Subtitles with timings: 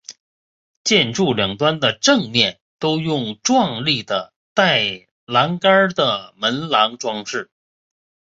[0.83, 7.51] 建筑两端的正面都用壮丽的带栏杆的门廊装饰。